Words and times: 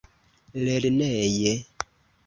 lerneje 0.63 1.53